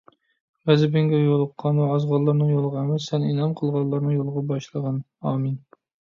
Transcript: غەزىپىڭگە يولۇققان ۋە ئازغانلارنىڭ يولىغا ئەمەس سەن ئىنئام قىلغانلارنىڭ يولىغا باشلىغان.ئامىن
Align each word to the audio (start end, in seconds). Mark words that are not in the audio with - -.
غەزىپىڭگە 0.69 1.19
يولۇققان 1.23 1.81
ۋە 1.81 1.89
ئازغانلارنىڭ 1.97 2.49
يولىغا 2.55 2.81
ئەمەس 2.81 3.07
سەن 3.13 3.29
ئىنئام 3.29 3.55
قىلغانلارنىڭ 3.61 4.17
يولىغا 4.19 4.45
باشلىغان.ئامىن 4.57 5.55